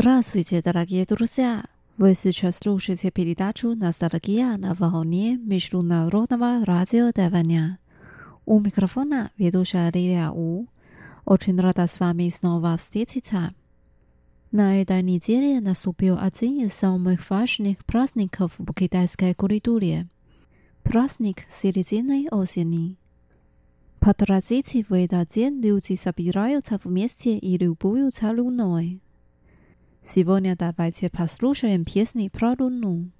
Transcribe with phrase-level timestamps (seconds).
[0.00, 1.62] Здравствуйте, дорогие друзья!
[1.98, 7.78] Вы сейчас слушаете передачу «Ностальгия на волне Международного радио Тайваня».
[8.46, 10.68] У микрофона ведущая Лилия У.
[11.26, 13.52] Очень рада с вами снова встретиться.
[14.50, 20.08] На этой неделе наступил один из самых важных праздников в китайской культуре–
[20.82, 22.96] праздник середины осени.
[23.98, 29.02] По традиции в этот день люди собираются вместе и любуются луной.
[30.01, 33.11] Сегодня давайте послушаем песни про луну.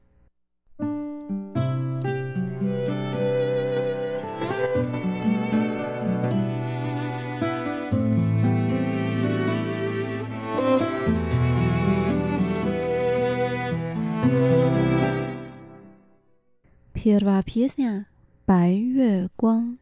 [16.93, 18.07] Первая песня
[18.46, 19.77] «白月光»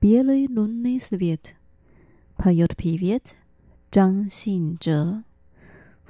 [0.00, 1.56] Белый лунный свет
[2.36, 3.34] поет певец
[3.90, 4.28] Зhang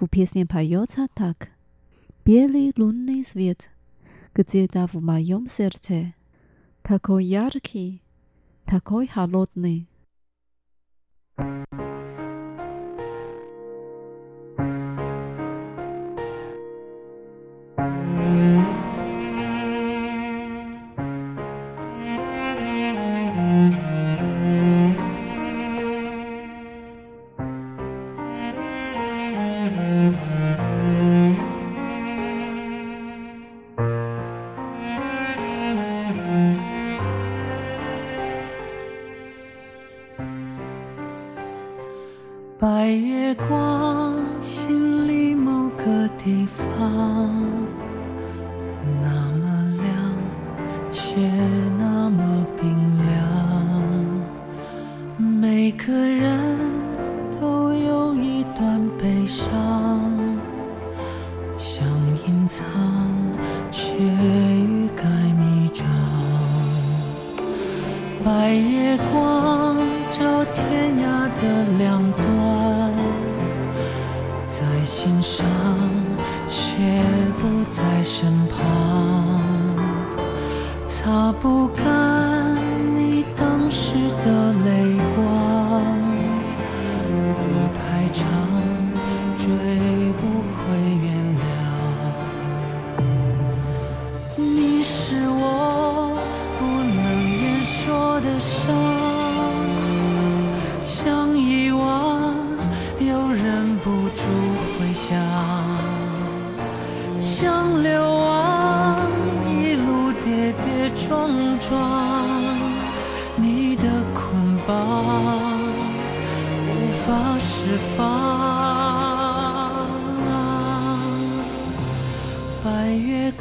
[0.01, 1.51] W piosnie pojąca tak.
[2.25, 3.69] Biały lunny świat,
[4.33, 6.11] gdzie da w moim sercu.
[6.81, 8.01] Такой яркий,
[8.65, 9.87] такой холодный.
[42.59, 47.33] 白月光，心里某个地方，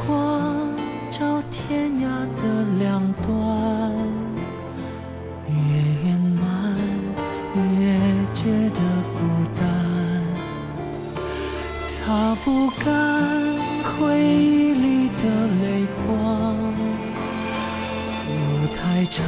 [0.09, 0.57] 光
[1.11, 3.93] 照天涯的两端，
[5.47, 5.53] 越
[6.03, 6.43] 圆满
[7.79, 7.93] 越
[8.33, 8.81] 觉得
[9.13, 9.19] 孤
[9.55, 9.61] 单，
[11.85, 12.89] 擦不干
[13.85, 15.23] 回忆里的
[15.61, 16.57] 泪光，
[18.25, 19.21] 路太长，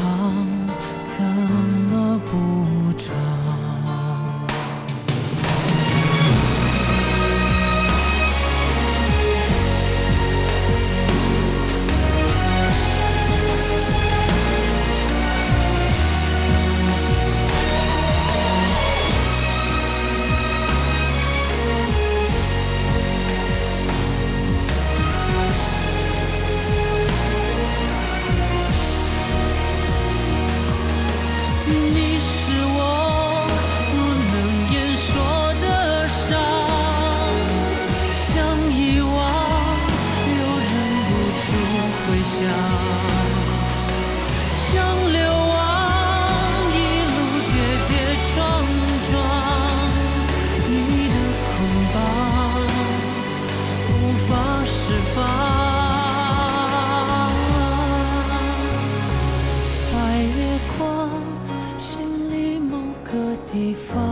[63.53, 64.10] 地方，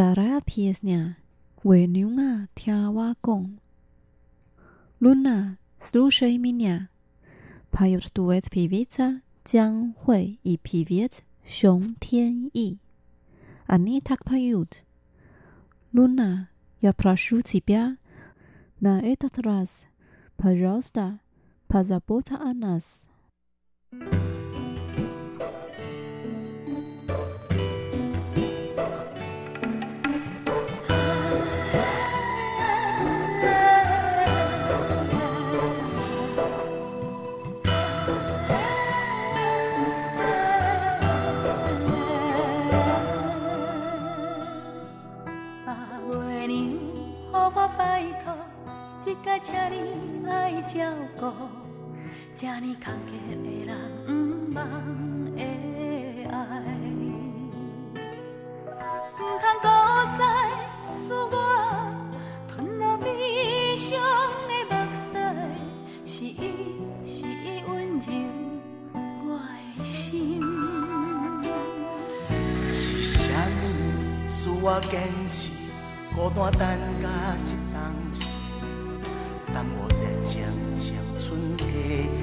[0.00, 1.18] Старая песня.
[1.62, 3.14] Венюна тява.
[4.98, 6.88] Луна, слушай меня.
[7.70, 9.94] Поют дуэт певица Джан
[10.42, 12.78] и певец Сюн Тен И.
[13.66, 14.84] Они так поют.
[15.92, 16.48] Луна,
[16.80, 17.98] я прошу тебя,
[18.80, 19.84] на этот раз,
[20.38, 21.20] пожалуйста,
[21.66, 23.09] позаботься нас.
[52.40, 53.10] 这么坎坷
[53.42, 53.76] 的人，
[54.08, 54.10] 毋
[54.50, 54.56] 茫
[55.36, 55.42] 的
[56.30, 56.34] 爱，
[59.14, 59.68] 毋通搁
[60.16, 60.20] 再
[60.94, 61.36] 思我，
[62.48, 64.00] 吞落悲伤
[64.48, 64.72] 的目
[66.02, 66.40] 屎，是伊，
[67.04, 68.06] 是伊温柔
[69.26, 69.38] 我
[69.76, 70.40] 的心，
[72.72, 75.50] 是啥物使我坚持，
[76.16, 76.58] 孤单等
[77.02, 77.06] 甲
[77.44, 77.76] 一冬
[78.14, 78.34] 死，
[79.52, 80.40] 耽我热情
[80.74, 82.19] 青春的。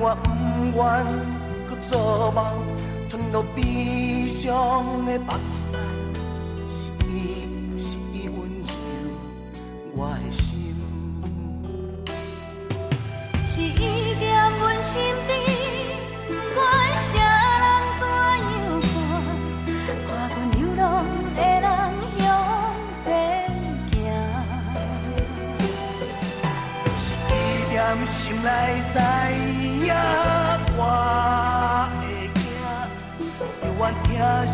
[0.00, 0.30] 我不
[0.76, 1.04] 愿
[1.66, 2.44] 搁做梦，
[3.10, 5.87] 吞落悲伤的眼泪。
[34.20, 34.44] 啊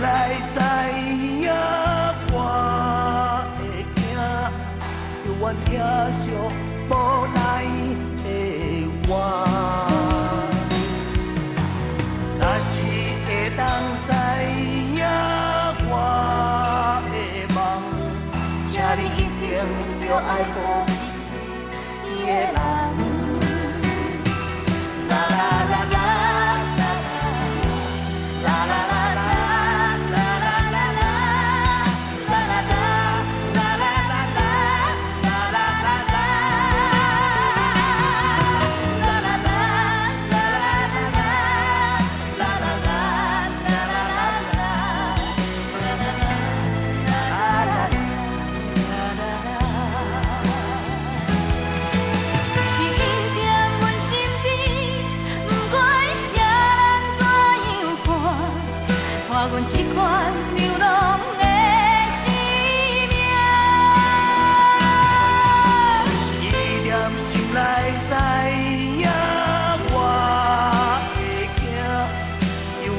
[0.00, 0.67] 来在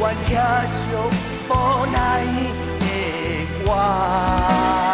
[0.01, 1.10] 我听首
[1.50, 2.24] 无奈
[2.79, 2.86] 的
[3.65, 4.88] 歌。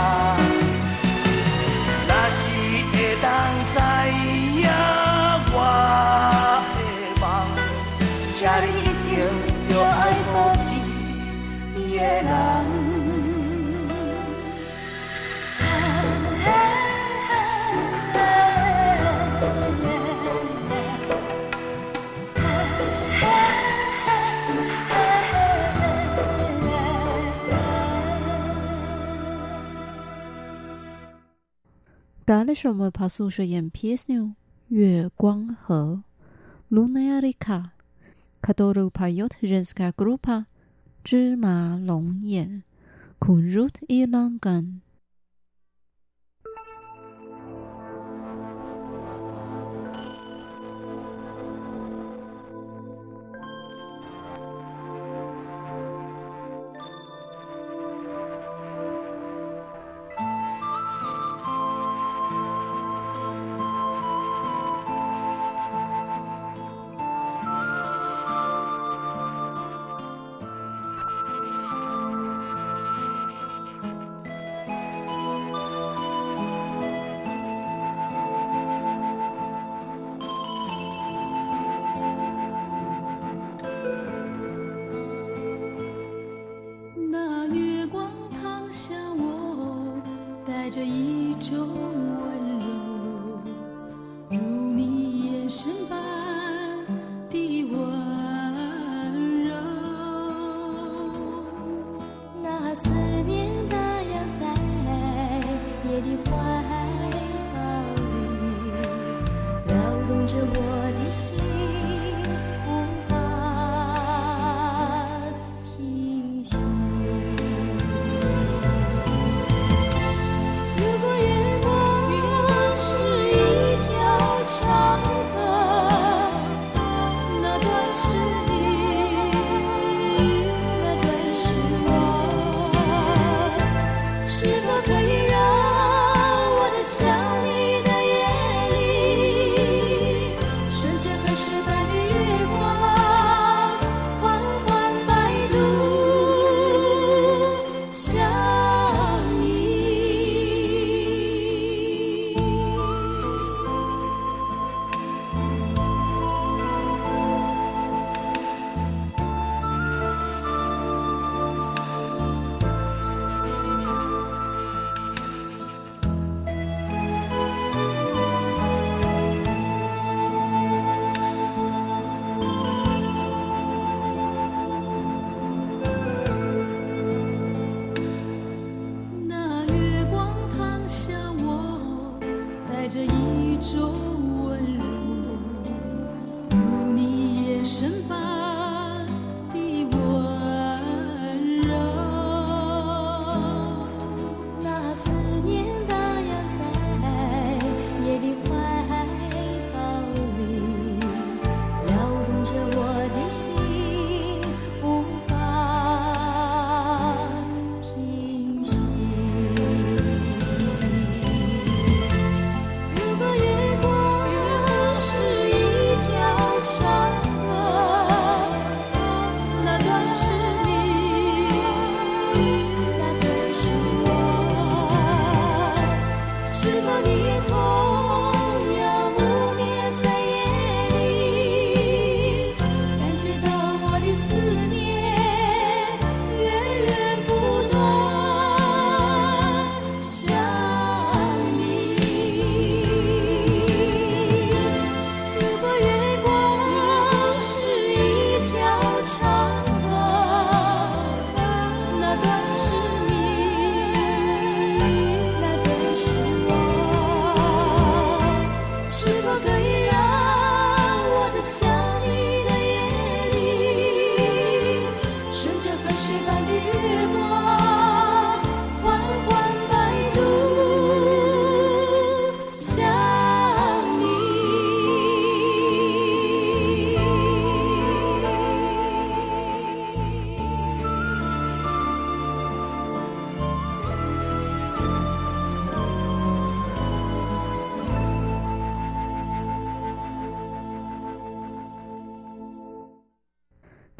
[32.26, 34.36] Дальше мы послушаем песню
[34.68, 36.02] «月光河»
[36.70, 37.72] Лунная река,
[38.40, 40.46] которую поет женская группа
[41.02, 42.62] 芝麻龙眼
[43.18, 44.82] Kunrut и Ланган.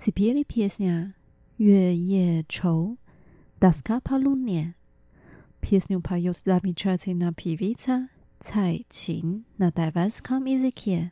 [0.05, 1.11] Zasypieli pieśnia
[1.59, 2.95] Yue Ye Chou
[3.59, 4.73] Daska Palunie.
[5.61, 8.07] Pieśnią pojął znamienicielna piwica
[8.39, 11.09] Cai Qin nadawała z kom Ezekiel.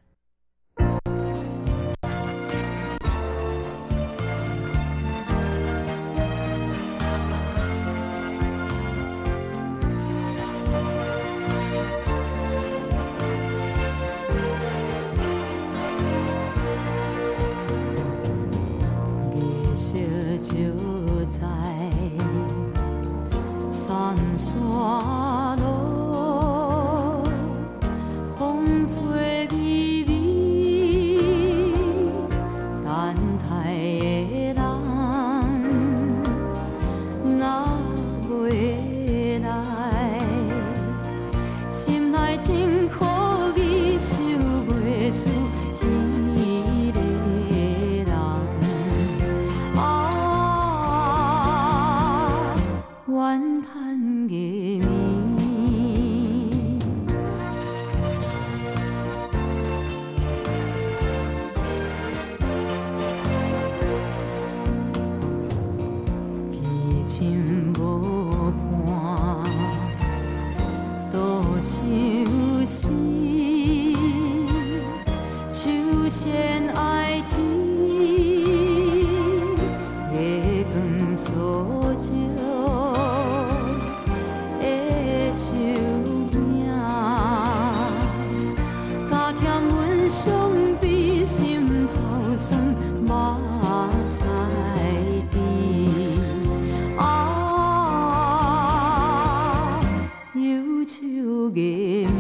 [100.60, 102.13] 우주개미.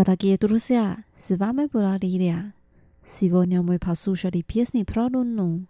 [0.00, 2.54] Дорогие друзья, с вами была Лилия.
[3.04, 5.66] Сегодня мы послушали песни про Луну.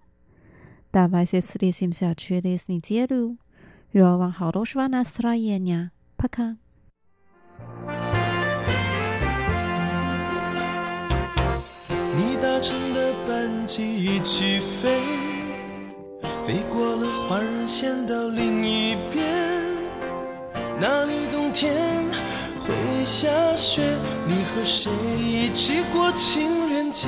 [0.93, 3.39] Давайте встретимся через неделю.
[3.93, 5.93] Желаю вам хорошего настроения.
[6.17, 6.57] Пока.
[12.19, 14.99] 你搭乘的班机已起飞，
[16.47, 19.23] 飞过了环人线到另一边，
[20.81, 22.05] 那里冬天
[22.72, 23.82] 会下雪。
[24.28, 27.08] 你和谁一起过情人节？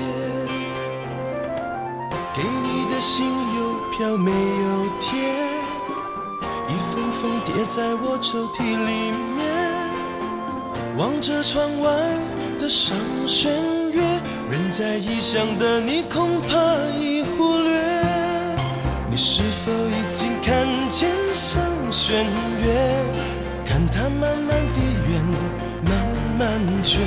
[2.36, 5.12] 给你的信邮票没有贴，
[6.67, 9.39] 一封封叠在我抽屉里面。
[10.97, 11.89] 望着窗外
[12.60, 12.97] 的上
[13.28, 13.52] 弦
[13.91, 14.02] 月，
[14.49, 16.58] 人在异乡的你恐怕
[16.99, 17.71] 已忽略。
[19.12, 22.26] 你是否已经看见上弦
[22.62, 22.65] 月？
[23.65, 24.33] 看它慢慢地圆，慢
[26.84, 27.00] 慢缺，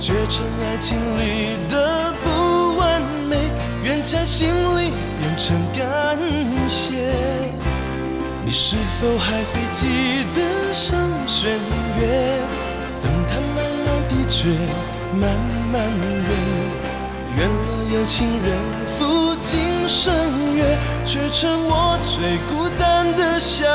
[0.00, 3.36] 缺成爱情里的不完美，
[3.84, 6.18] 圆在心里变成感
[6.68, 6.96] 谢。
[8.44, 11.52] 你是否还会记得上弦
[12.00, 12.40] 月？
[13.00, 14.48] 等它慢慢地缺，
[15.14, 15.38] 慢
[15.70, 16.30] 慢圆，
[17.36, 18.58] 圆了有情人
[18.98, 20.12] 赴今生
[20.56, 20.64] 约，
[21.06, 23.68] 却成我最孤单的想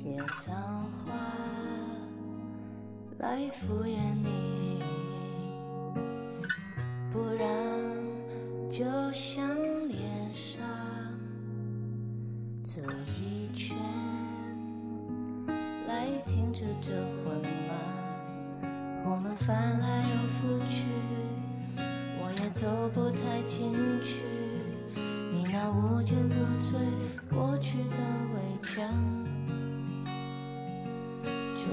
[0.00, 1.12] 写脏话
[3.18, 4.80] 来敷衍你，
[7.10, 7.48] 不然
[8.70, 9.44] 就像
[9.88, 9.98] 脸
[10.32, 10.62] 上
[12.62, 12.80] 走
[13.20, 13.76] 一圈
[15.88, 20.84] 来停止这混乱，我们翻来又覆去。
[22.20, 23.72] 我也走不太进
[24.04, 24.22] 去，
[25.32, 26.76] 你那无坚不摧
[27.28, 27.96] 过去的
[28.32, 29.17] 围墙。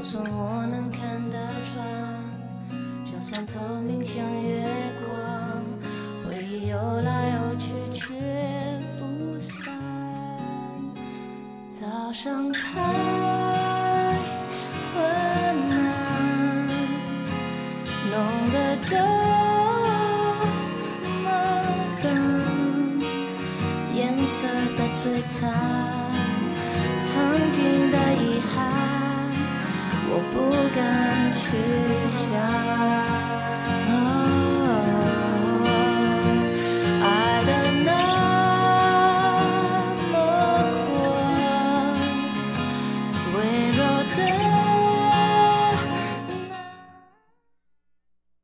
[0.05, 1.35] 就算我能看得
[1.73, 1.83] 穿，
[3.03, 4.63] 就算透明像月
[5.01, 5.17] 光，
[6.23, 8.13] 回忆游来游去却
[8.99, 9.73] 不散。
[11.71, 12.69] 早上太